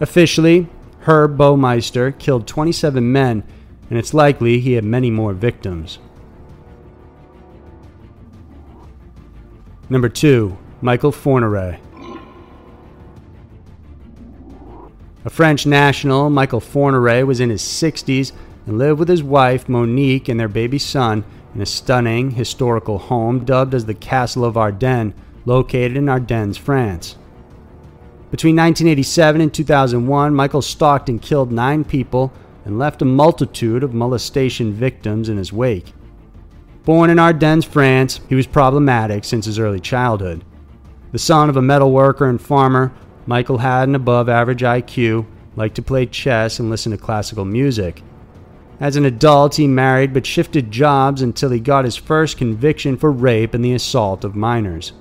Officially, 0.00 0.68
Herb 1.02 1.38
Baumeister 1.38 2.18
killed 2.18 2.44
27 2.44 3.12
men, 3.12 3.44
and 3.88 3.96
it's 3.96 4.12
likely 4.12 4.58
he 4.58 4.72
had 4.72 4.82
many 4.82 5.12
more 5.12 5.32
victims. 5.32 6.00
Number 9.88 10.08
2. 10.08 10.58
Michael 10.82 11.12
Fourniret. 11.12 11.78
A 15.22 15.30
French 15.30 15.66
national, 15.66 16.30
Michael 16.30 16.60
Fourniret 16.60 17.26
was 17.26 17.40
in 17.40 17.50
his 17.50 17.60
60s 17.60 18.32
and 18.66 18.78
lived 18.78 18.98
with 18.98 19.08
his 19.08 19.22
wife, 19.22 19.68
Monique, 19.68 20.28
and 20.28 20.40
their 20.40 20.48
baby 20.48 20.78
son 20.78 21.24
in 21.54 21.60
a 21.60 21.66
stunning 21.66 22.30
historical 22.30 22.98
home 22.98 23.44
dubbed 23.44 23.74
as 23.74 23.84
the 23.84 23.92
Castle 23.92 24.46
of 24.46 24.56
Ardennes, 24.56 25.12
located 25.44 25.96
in 25.96 26.08
Ardennes, 26.08 26.56
France. 26.56 27.16
Between 28.30 28.56
1987 28.56 29.40
and 29.42 29.52
2001, 29.52 30.34
Michael 30.34 30.62
stalked 30.62 31.10
and 31.10 31.20
killed 31.20 31.52
nine 31.52 31.84
people 31.84 32.32
and 32.64 32.78
left 32.78 33.02
a 33.02 33.04
multitude 33.04 33.82
of 33.82 33.92
molestation 33.92 34.72
victims 34.72 35.28
in 35.28 35.36
his 35.36 35.52
wake. 35.52 35.92
Born 36.84 37.10
in 37.10 37.18
Ardennes, 37.18 37.66
France, 37.66 38.20
he 38.28 38.34
was 38.34 38.46
problematic 38.46 39.24
since 39.24 39.44
his 39.44 39.58
early 39.58 39.80
childhood. 39.80 40.44
The 41.12 41.18
son 41.18 41.50
of 41.50 41.56
a 41.56 41.62
metal 41.62 41.92
worker 41.92 42.26
and 42.26 42.40
farmer, 42.40 42.92
Michael 43.30 43.58
had 43.58 43.88
an 43.88 43.94
above 43.94 44.28
average 44.28 44.62
IQ, 44.62 45.24
liked 45.54 45.76
to 45.76 45.82
play 45.82 46.04
chess, 46.04 46.58
and 46.58 46.68
listen 46.68 46.90
to 46.90 46.98
classical 46.98 47.44
music. 47.44 48.02
As 48.80 48.96
an 48.96 49.04
adult, 49.04 49.54
he 49.54 49.68
married 49.68 50.12
but 50.12 50.26
shifted 50.26 50.72
jobs 50.72 51.22
until 51.22 51.50
he 51.50 51.60
got 51.60 51.84
his 51.84 51.94
first 51.94 52.38
conviction 52.38 52.96
for 52.96 53.12
rape 53.12 53.54
and 53.54 53.64
the 53.64 53.72
assault 53.72 54.24
of 54.24 54.34
minors. 54.34 54.94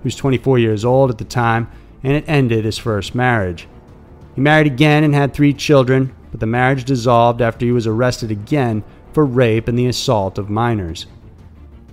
He 0.00 0.04
was 0.04 0.14
24 0.14 0.60
years 0.60 0.84
old 0.84 1.10
at 1.10 1.18
the 1.18 1.24
time, 1.24 1.68
and 2.04 2.12
it 2.12 2.28
ended 2.28 2.64
his 2.64 2.78
first 2.78 3.16
marriage. 3.16 3.66
He 4.36 4.40
married 4.40 4.68
again 4.68 5.02
and 5.02 5.12
had 5.12 5.34
three 5.34 5.52
children, 5.52 6.14
but 6.30 6.38
the 6.38 6.46
marriage 6.46 6.84
dissolved 6.84 7.42
after 7.42 7.66
he 7.66 7.72
was 7.72 7.88
arrested 7.88 8.30
again 8.30 8.84
for 9.12 9.26
rape 9.26 9.66
and 9.66 9.76
the 9.76 9.88
assault 9.88 10.38
of 10.38 10.48
minors. 10.48 11.06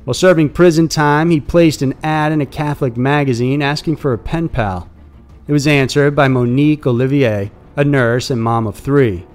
While 0.03 0.13
serving 0.13 0.49
prison 0.51 0.87
time, 0.87 1.31
he 1.31 1.41
placed 1.41 1.81
an 1.81 1.95
ad 2.03 2.31
in 2.31 2.41
a 2.41 2.45
Catholic 2.45 2.95
magazine 2.95 3.63
asking 3.63 3.95
for 3.95 4.13
a 4.13 4.19
pen 4.19 4.49
pal. 4.49 4.87
It 5.45 5.51
was 5.51 5.67
answered 5.67 6.15
by 6.15 6.29
Monique 6.29 6.87
Olivier, 6.87 7.51
a 7.75 7.83
nurse 7.83 8.29
and 8.29 8.41
mom 8.41 8.65
of 8.65 8.77
three. 8.77 9.25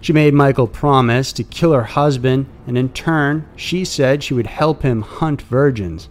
She 0.00 0.12
made 0.12 0.34
Michael 0.34 0.66
promise 0.66 1.32
to 1.32 1.44
kill 1.44 1.72
her 1.72 1.84
husband, 1.84 2.46
and 2.66 2.76
in 2.76 2.88
turn, 2.88 3.46
she 3.54 3.84
said 3.84 4.24
she 4.24 4.34
would 4.34 4.48
help 4.48 4.82
him 4.82 5.02
hunt 5.02 5.42
virgins. 5.42 6.08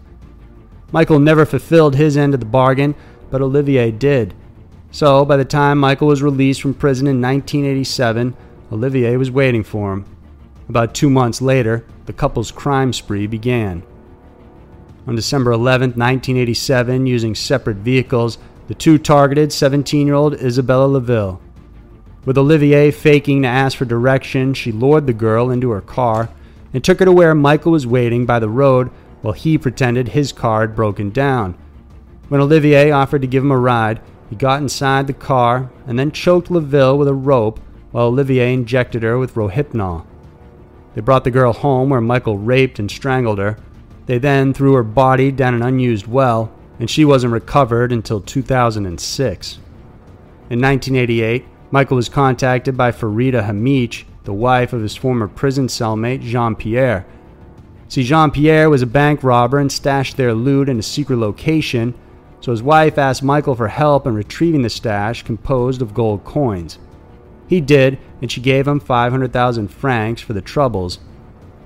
Michael 0.93 1.19
never 1.19 1.45
fulfilled 1.45 1.95
his 1.95 2.15
end 2.15 2.33
of 2.33 2.39
the 2.39 2.45
bargain, 2.45 2.95
but 3.29 3.41
Olivier 3.41 3.91
did. 3.91 4.33
So, 4.91 5.25
by 5.25 5.35
the 5.35 5.43
time 5.43 5.79
Michael 5.79 6.07
was 6.07 6.23
released 6.23 6.61
from 6.61 6.73
prison 6.73 7.05
in 7.05 7.21
1987, 7.21 8.37
Olivier 8.71 9.17
was 9.17 9.29
waiting 9.29 9.63
for 9.63 9.91
him. 9.91 10.05
About 10.69 10.95
two 10.95 11.09
months 11.09 11.41
later, 11.41 11.85
the 12.05 12.13
couple's 12.13 12.51
crime 12.51 12.93
spree 12.93 13.27
began. 13.27 13.83
On 15.05 15.15
December 15.15 15.51
11, 15.51 15.89
1987, 15.91 17.05
using 17.05 17.35
separate 17.35 17.77
vehicles, 17.77 18.37
the 18.67 18.73
two 18.73 18.97
targeted 18.97 19.53
17 19.53 20.07
year 20.07 20.15
old 20.15 20.33
Isabella 20.35 20.87
LaVille. 20.87 21.39
With 22.25 22.37
Olivier 22.37 22.89
faking 22.91 23.43
to 23.43 23.47
ask 23.47 23.77
for 23.77 23.85
directions, 23.85 24.57
she 24.57 24.71
lured 24.71 25.05
the 25.05 25.13
girl 25.13 25.51
into 25.51 25.69
her 25.69 25.81
car 25.81 26.29
and 26.73 26.83
took 26.83 26.99
her 26.99 27.05
to 27.05 27.11
where 27.11 27.35
Michael 27.35 27.71
was 27.71 27.85
waiting 27.85 28.25
by 28.25 28.39
the 28.39 28.49
road 28.49 28.89
while 29.21 29.33
he 29.33 29.57
pretended 29.57 30.09
his 30.09 30.31
car 30.31 30.61
had 30.61 30.75
broken 30.75 31.11
down. 31.11 31.55
When 32.27 32.41
Olivier 32.41 32.91
offered 32.91 33.21
to 33.21 33.27
give 33.27 33.43
him 33.43 33.51
a 33.51 33.57
ride, 33.57 34.01
he 34.29 34.35
got 34.35 34.61
inside 34.61 35.05
the 35.05 35.13
car 35.13 35.69
and 35.85 35.99
then 35.99 36.11
choked 36.11 36.49
LaVille 36.49 36.97
with 36.97 37.07
a 37.07 37.13
rope 37.13 37.59
while 37.91 38.07
Olivier 38.07 38.53
injected 38.53 39.03
her 39.03 39.17
with 39.19 39.35
Rohypnol. 39.35 40.05
They 40.95 41.01
brought 41.01 41.23
the 41.23 41.31
girl 41.31 41.53
home 41.53 41.89
where 41.89 42.01
Michael 42.01 42.37
raped 42.37 42.79
and 42.79 42.89
strangled 42.89 43.37
her. 43.37 43.57
They 44.07 44.17
then 44.17 44.53
threw 44.53 44.73
her 44.73 44.83
body 44.83 45.31
down 45.31 45.53
an 45.53 45.61
unused 45.61 46.07
well, 46.07 46.51
and 46.79 46.89
she 46.89 47.05
wasn't 47.05 47.33
recovered 47.33 47.91
until 47.91 48.21
2006. 48.21 49.53
In 50.49 50.61
1988, 50.61 51.45
Michael 51.71 51.95
was 51.95 52.09
contacted 52.09 52.77
by 52.77 52.91
Farida 52.91 53.45
Hammiche, 53.45 54.05
the 54.23 54.33
wife 54.33 54.73
of 54.73 54.81
his 54.81 54.95
former 54.95 55.27
prison 55.27 55.67
cellmate 55.67 56.21
Jean 56.21 56.55
Pierre. 56.55 57.05
See, 57.87 58.03
Jean 58.03 58.31
Pierre 58.31 58.69
was 58.69 58.81
a 58.81 58.87
bank 58.87 59.23
robber 59.23 59.59
and 59.59 59.71
stashed 59.71 60.17
their 60.17 60.33
loot 60.33 60.69
in 60.69 60.79
a 60.79 60.83
secret 60.83 61.17
location, 61.17 61.93
so 62.41 62.51
his 62.51 62.63
wife 62.63 62.97
asked 62.97 63.23
Michael 63.23 63.55
for 63.55 63.67
help 63.67 64.05
in 64.05 64.13
retrieving 64.13 64.61
the 64.61 64.69
stash 64.69 65.23
composed 65.23 65.81
of 65.81 65.93
gold 65.93 66.23
coins. 66.23 66.79
He 67.47 67.61
did, 67.61 67.99
and 68.21 68.31
she 68.31 68.41
gave 68.41 68.67
him 68.67 68.79
500,000 68.79 69.67
francs 69.67 70.21
for 70.21 70.33
the 70.33 70.41
troubles. 70.41 70.99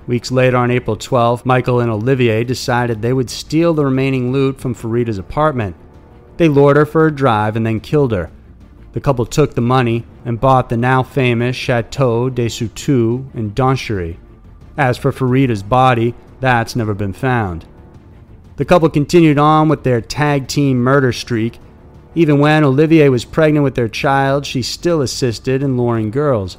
Weeks 0.06 0.30
later, 0.30 0.56
on 0.56 0.70
April 0.70 0.96
12, 0.96 1.46
Michael 1.46 1.80
and 1.80 1.90
Olivier 1.90 2.42
decided 2.44 3.00
they 3.00 3.12
would 3.12 3.30
steal 3.30 3.74
the 3.74 3.84
remaining 3.84 4.32
loot 4.32 4.60
from 4.60 4.74
Farida's 4.74 5.18
apartment. 5.18 5.76
They 6.36 6.48
lured 6.48 6.76
her 6.76 6.86
for 6.86 7.06
a 7.06 7.14
drive 7.14 7.54
and 7.54 7.66
then 7.66 7.80
killed 7.80 8.12
her. 8.12 8.30
The 8.92 9.00
couple 9.00 9.26
took 9.26 9.54
the 9.54 9.60
money 9.60 10.04
and 10.24 10.40
bought 10.40 10.68
the 10.68 10.76
now 10.76 11.02
famous 11.02 11.54
Chateau 11.54 12.28
de 12.28 12.46
Sautou 12.48 13.30
in 13.34 13.52
Donchery. 13.52 14.16
As 14.76 14.98
for 14.98 15.12
Farida's 15.12 15.62
body, 15.62 16.14
that's 16.40 16.74
never 16.74 16.94
been 16.94 17.12
found. 17.12 17.66
The 18.56 18.64
couple 18.64 18.88
continued 18.90 19.38
on 19.38 19.68
with 19.68 19.84
their 19.84 20.00
tag 20.00 20.48
team 20.48 20.78
murder 20.82 21.12
streak. 21.12 21.58
Even 22.14 22.40
when 22.40 22.64
Olivier 22.64 23.08
was 23.08 23.24
pregnant 23.24 23.62
with 23.62 23.74
their 23.74 23.88
child, 23.88 24.44
she 24.44 24.62
still 24.62 25.00
assisted 25.00 25.62
in 25.62 25.76
luring 25.76 26.10
girls. 26.10 26.56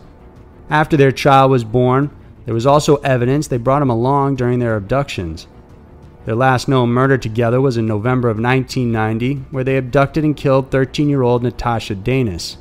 After 0.69 0.95
their 0.95 1.11
child 1.11 1.51
was 1.51 1.63
born, 1.63 2.09
there 2.45 2.53
was 2.53 2.65
also 2.65 2.95
evidence 2.97 3.47
they 3.47 3.57
brought 3.57 3.81
him 3.81 3.89
along 3.89 4.35
during 4.35 4.59
their 4.59 4.75
abductions. 4.75 5.47
Their 6.25 6.35
last 6.35 6.67
known 6.67 6.89
murder 6.89 7.17
together 7.17 7.59
was 7.59 7.77
in 7.77 7.87
November 7.87 8.29
of 8.29 8.39
1990, 8.39 9.45
where 9.51 9.63
they 9.63 9.77
abducted 9.77 10.23
and 10.23 10.37
killed 10.37 10.71
13 10.71 11.09
year 11.09 11.21
old 11.21 11.43
Natasha 11.43 11.95
Danis. 11.95 12.57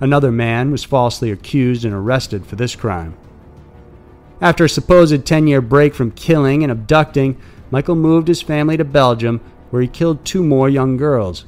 Another 0.00 0.30
man 0.30 0.70
was 0.70 0.84
falsely 0.84 1.30
accused 1.30 1.84
and 1.84 1.94
arrested 1.94 2.46
for 2.46 2.56
this 2.56 2.76
crime. 2.76 3.16
After 4.40 4.64
a 4.64 4.68
supposed 4.68 5.24
10 5.26 5.46
year 5.46 5.60
break 5.60 5.94
from 5.94 6.12
killing 6.12 6.62
and 6.62 6.70
abducting, 6.70 7.36
Michael 7.70 7.96
moved 7.96 8.28
his 8.28 8.42
family 8.42 8.76
to 8.76 8.84
Belgium, 8.84 9.40
where 9.70 9.82
he 9.82 9.88
killed 9.88 10.24
two 10.24 10.42
more 10.42 10.68
young 10.68 10.96
girls. 10.96 11.44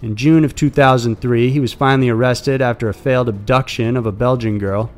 In 0.00 0.16
June 0.16 0.44
of 0.44 0.54
2003, 0.54 1.50
he 1.50 1.60
was 1.60 1.72
finally 1.72 2.08
arrested 2.08 2.60
after 2.62 2.88
a 2.88 2.94
failed 2.94 3.28
abduction 3.28 3.96
of 3.96 4.06
a 4.06 4.12
Belgian 4.12 4.58
girl. 4.58 4.90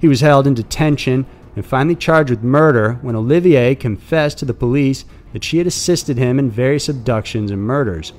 He 0.00 0.08
was 0.08 0.20
held 0.20 0.46
in 0.46 0.54
detention 0.54 1.26
and 1.56 1.64
finally 1.64 1.96
charged 1.96 2.30
with 2.30 2.42
murder 2.42 2.98
when 3.00 3.16
Olivier 3.16 3.74
confessed 3.74 4.38
to 4.38 4.44
the 4.44 4.54
police 4.54 5.06
that 5.32 5.42
she 5.42 5.58
had 5.58 5.66
assisted 5.66 6.18
him 6.18 6.38
in 6.38 6.50
various 6.50 6.88
abductions 6.88 7.50
and 7.50 7.62
murders. 7.62 8.12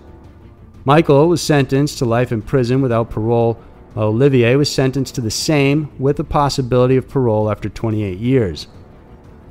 Michael 0.84 1.28
was 1.28 1.42
sentenced 1.42 2.00
to 2.00 2.06
life 2.06 2.32
in 2.32 2.42
prison 2.42 2.82
without 2.82 3.12
parole, 3.12 3.60
while 3.94 4.08
Olivier 4.08 4.56
was 4.56 4.72
sentenced 4.72 5.16
to 5.16 5.22
the 5.22 5.32
same 5.32 5.90
with 6.00 6.18
the 6.18 6.24
possibility 6.24 6.98
of 6.98 7.08
parole 7.08 7.52
after 7.52 7.70
28 7.70 8.18
years. 8.18 8.68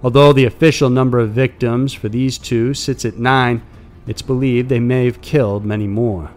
Although 0.02 0.32
the 0.32 0.44
official 0.44 0.90
number 0.90 1.18
of 1.18 1.30
victims 1.30 1.92
for 1.92 2.08
these 2.08 2.38
two 2.38 2.74
sits 2.74 3.04
at 3.04 3.18
nine, 3.18 3.62
it's 4.06 4.22
believed 4.22 4.68
they 4.68 4.80
may 4.80 5.04
have 5.04 5.20
killed 5.20 5.64
many 5.64 5.86
more. 5.86 6.30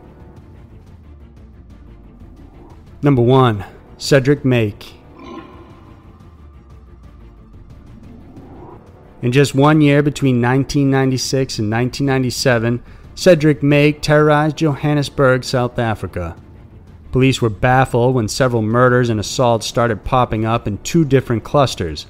Number 3.01 3.21
1. 3.21 3.63
Cedric 3.97 4.43
Maake 4.43 4.98
In 9.21 9.31
just 9.33 9.53
one 9.53 9.81
year 9.81 10.01
between 10.01 10.41
1996 10.41 11.59
and 11.59 11.69
1997, 11.69 12.81
Cedric 13.15 13.59
Maake 13.61 14.01
terrorized 14.01 14.57
Johannesburg, 14.57 15.43
South 15.43 15.77
Africa. 15.77 16.37
Police 17.11 17.41
were 17.41 17.49
baffled 17.49 18.15
when 18.15 18.29
several 18.29 18.61
murders 18.61 19.09
and 19.09 19.19
assaults 19.19 19.65
started 19.65 20.05
popping 20.05 20.45
up 20.45 20.67
in 20.67 20.77
two 20.79 21.03
different 21.03 21.43
clusters. 21.43 22.05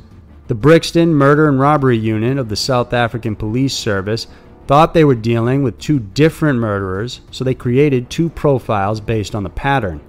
The 0.47 0.55
Brixton 0.55 1.15
Murder 1.15 1.47
and 1.47 1.59
Robbery 1.59 1.97
Unit 1.97 2.37
of 2.37 2.49
the 2.49 2.55
South 2.55 2.93
African 2.93 3.35
Police 3.35 3.73
Service 3.73 4.27
thought 4.67 4.93
they 4.93 5.05
were 5.05 5.15
dealing 5.15 5.63
with 5.63 5.79
two 5.79 5.99
different 5.99 6.59
murderers, 6.59 7.21
so 7.31 7.43
they 7.43 7.55
created 7.55 8.09
two 8.09 8.29
profiles 8.29 8.99
based 8.99 9.33
on 9.33 9.41
the 9.41 9.49
pattern. 9.49 9.99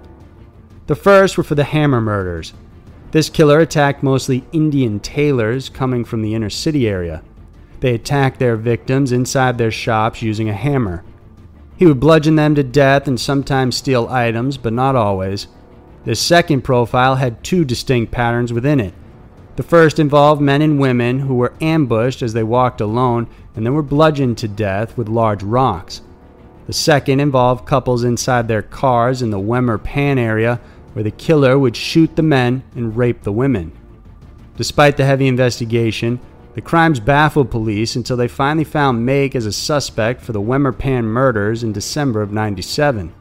The 0.85 0.95
first 0.95 1.35
were 1.35 1.43
for 1.43 1.55
the 1.55 1.63
Hammer 1.63 2.01
murders, 2.01 2.53
this 3.11 3.29
killer 3.29 3.59
attacked 3.59 4.03
mostly 4.03 4.45
Indian 4.51 4.99
tailors 4.99 5.69
coming 5.69 6.05
from 6.05 6.21
the 6.21 6.33
inner 6.33 6.49
city 6.49 6.87
area. 6.87 7.23
They 7.81 7.93
attacked 7.93 8.39
their 8.39 8.55
victims 8.55 9.11
inside 9.11 9.57
their 9.57 9.71
shops 9.71 10.21
using 10.21 10.49
a 10.49 10.53
hammer. 10.53 11.03
He 11.75 11.85
would 11.85 11.99
bludgeon 11.99 12.35
them 12.35 12.55
to 12.55 12.63
death 12.63 13.07
and 13.07 13.19
sometimes 13.19 13.75
steal 13.75 14.07
items, 14.07 14.57
but 14.57 14.71
not 14.71 14.95
always. 14.95 15.47
This 16.05 16.19
second 16.19 16.61
profile 16.61 17.15
had 17.15 17.43
two 17.43 17.65
distinct 17.65 18.11
patterns 18.11 18.53
within 18.53 18.79
it. 18.79 18.93
The 19.55 19.63
first 19.63 19.99
involved 19.99 20.41
men 20.41 20.61
and 20.61 20.79
women 20.79 21.19
who 21.19 21.35
were 21.35 21.53
ambushed 21.59 22.21
as 22.21 22.33
they 22.33 22.43
walked 22.43 22.81
alone 22.81 23.27
and 23.55 23.65
then 23.65 23.73
were 23.73 23.83
bludgeoned 23.83 24.37
to 24.39 24.47
death 24.47 24.97
with 24.97 25.09
large 25.09 25.43
rocks. 25.43 26.01
The 26.67 26.73
second 26.73 27.19
involved 27.19 27.65
couples 27.65 28.03
inside 28.03 28.47
their 28.47 28.61
cars 28.61 29.21
in 29.21 29.31
the 29.31 29.39
Wemmer 29.39 29.83
Pan 29.83 30.17
area 30.17 30.61
where 30.93 31.03
the 31.03 31.11
killer 31.11 31.57
would 31.57 31.75
shoot 31.75 32.15
the 32.15 32.21
men 32.21 32.63
and 32.75 32.97
rape 32.97 33.23
the 33.23 33.31
women. 33.31 33.71
Despite 34.57 34.97
the 34.97 35.05
heavy 35.05 35.27
investigation, 35.27 36.19
the 36.53 36.61
crimes 36.61 36.99
baffled 36.99 37.49
police 37.49 37.95
until 37.95 38.17
they 38.17 38.27
finally 38.27 38.65
found 38.65 39.07
Maake 39.07 39.35
as 39.35 39.45
a 39.45 39.53
suspect 39.53 40.21
for 40.21 40.33
the 40.33 40.41
Wemmerpan 40.41 41.05
murders 41.05 41.63
in 41.63 41.71
December 41.71 42.21
of 42.21 42.31
97. 42.31 43.13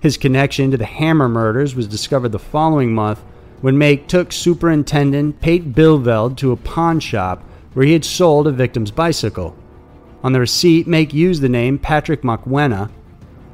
His 0.00 0.16
connection 0.16 0.70
to 0.70 0.76
the 0.76 0.86
Hammer 0.86 1.28
murders 1.28 1.74
was 1.74 1.88
discovered 1.88 2.30
the 2.30 2.38
following 2.38 2.94
month 2.94 3.20
when 3.60 3.76
Maake 3.76 4.06
took 4.06 4.32
Superintendent 4.32 5.40
Piet 5.40 5.74
Byleveld 5.74 6.36
to 6.38 6.52
a 6.52 6.56
pawn 6.56 7.00
shop 7.00 7.42
where 7.74 7.84
he 7.84 7.92
had 7.92 8.04
sold 8.04 8.46
a 8.46 8.52
victim's 8.52 8.90
bicycle. 8.90 9.56
On 10.22 10.32
the 10.32 10.40
receipt, 10.40 10.86
Maake 10.86 11.12
used 11.12 11.42
the 11.42 11.48
name 11.48 11.78
Patrick 11.78 12.22
Mokwena 12.22 12.90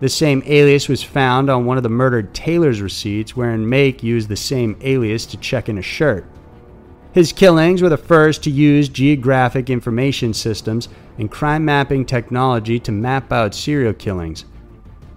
the 0.00 0.09
same 0.09 0.42
alias 0.46 0.88
was 0.88 1.02
found 1.02 1.48
on 1.48 1.64
one 1.64 1.76
of 1.76 1.82
the 1.82 1.88
murdered 1.88 2.35
tailor's 2.35 2.80
receipts, 2.80 3.35
wherein 3.35 3.66
Maake 3.66 4.02
used 4.02 4.28
the 4.28 4.37
same 4.37 4.76
alias 4.82 5.24
to 5.26 5.37
check 5.38 5.68
in 5.68 5.78
a 5.78 5.82
shirt. 5.82 6.26
His 7.12 7.32
killings 7.32 7.80
were 7.80 7.88
the 7.88 7.96
first 7.96 8.42
to 8.42 8.50
use 8.50 8.90
geographic 8.90 9.70
information 9.70 10.35
systems 10.35 10.90
and 11.16 11.30
crime 11.30 11.64
mapping 11.64 12.04
technology 12.04 12.78
to 12.80 12.92
map 12.92 13.32
out 13.32 13.54
serial 13.54 13.94
killings. 13.94 14.44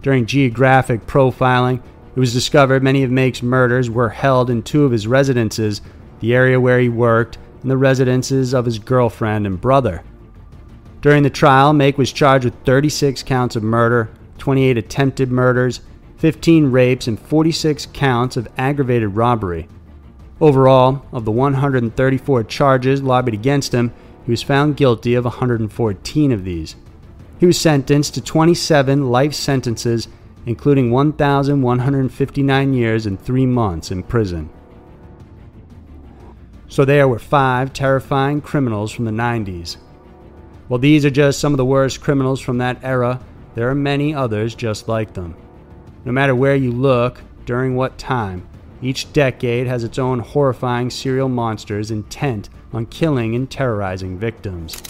During 0.01 0.25
geographic 0.25 1.05
profiling, 1.05 1.81
it 2.15 2.19
was 2.19 2.31
discovered 2.31 2.83
many 2.83 3.03
of 3.03 3.11
Maake's 3.11 3.43
murders 3.43 3.89
were 3.89 4.09
held 4.09 4.49
in 4.49 4.63
two 4.63 4.85
of 4.85 4.93
his 4.93 5.07
residences, 5.07 5.81
the 6.21 6.33
area 6.33 6.59
where 6.59 6.79
he 6.79 6.87
worked, 6.87 7.37
and 7.61 7.69
the 7.69 7.75
residences 7.75 8.53
of 8.53 8.63
his 8.63 8.79
girlfriend 8.79 9.45
and 9.45 9.59
brother. 9.59 10.01
During 11.01 11.23
the 11.23 11.29
trial, 11.29 11.73
Maake 11.73 11.97
was 11.97 12.13
charged 12.13 12.45
with 12.45 12.55
36 12.63 13.23
counts 13.23 13.57
of 13.57 13.63
murder, 13.63 14.09
28 14.39 14.77
attempted 14.77 15.31
murders, 15.31 15.81
15 16.17 16.71
rapes, 16.71 17.07
and 17.07 17.19
46 17.19 17.87
counts 17.93 18.35
of 18.35 18.47
aggravated 18.57 19.15
robbery. 19.15 19.67
Overall, 20.41 21.05
of 21.11 21.25
the 21.25 21.31
134 21.31 22.43
charges 22.45 23.03
lobbied 23.03 23.33
against 23.33 23.73
him, 23.73 23.93
he 24.25 24.31
was 24.31 24.41
found 24.41 24.77
guilty 24.77 25.13
of 25.15 25.25
114 25.25 26.31
of 26.31 26.43
these. 26.43 26.75
He 27.39 27.45
was 27.45 27.59
sentenced 27.59 28.13
to 28.15 28.21
27 28.21 29.09
life 29.09 29.33
sentences, 29.33 30.07
including 30.45 30.91
1,159 30.91 32.73
years 32.73 33.05
and 33.05 33.19
three 33.19 33.45
months 33.45 33.91
in 33.91 34.03
prison. 34.03 34.49
So 36.67 36.85
there 36.85 37.07
were 37.07 37.19
five 37.19 37.73
terrifying 37.73 38.41
criminals 38.41 38.91
from 38.91 39.05
the 39.05 39.11
90s. 39.11 39.77
Well, 40.67 40.79
these 40.79 41.03
are 41.03 41.09
just 41.09 41.39
some 41.39 41.53
of 41.53 41.57
the 41.57 41.65
worst 41.65 41.99
criminals 41.99 42.39
from 42.39 42.59
that 42.59 42.83
era 42.83 43.19
there 43.55 43.69
are 43.69 43.75
many 43.75 44.13
others 44.13 44.55
just 44.55 44.87
like 44.87 45.13
them. 45.13 45.35
No 46.05 46.11
matter 46.11 46.35
where 46.35 46.55
you 46.55 46.71
look, 46.71 47.21
during 47.45 47.75
what 47.75 47.97
time, 47.97 48.47
each 48.81 49.11
decade 49.11 49.67
has 49.67 49.83
its 49.83 49.99
own 49.99 50.19
horrifying 50.19 50.89
serial 50.89 51.29
monsters 51.29 51.91
intent 51.91 52.49
on 52.71 52.85
killing 52.85 53.35
and 53.35 53.49
terrorizing 53.49 54.17
victims. 54.17 54.81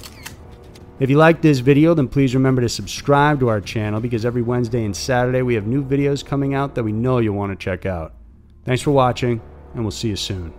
If 0.99 1.09
you 1.09 1.17
liked 1.17 1.41
this 1.41 1.59
video, 1.59 1.93
then 1.93 2.09
please 2.09 2.35
remember 2.35 2.61
to 2.61 2.69
subscribe 2.69 3.39
to 3.39 3.47
our 3.47 3.61
channel 3.61 4.01
because 4.01 4.25
every 4.25 4.41
Wednesday 4.41 4.83
and 4.83 4.95
Saturday 4.95 5.41
we 5.41 5.55
have 5.55 5.65
new 5.65 5.83
videos 5.83 6.25
coming 6.25 6.53
out 6.53 6.75
that 6.75 6.83
we 6.83 6.91
know 6.91 7.19
you'll 7.19 7.35
want 7.35 7.57
to 7.57 7.63
check 7.63 7.85
out. 7.85 8.13
Thanks 8.65 8.81
for 8.81 8.91
watching, 8.91 9.41
and 9.73 9.83
we'll 9.83 9.91
see 9.91 10.09
you 10.09 10.17
soon. 10.17 10.58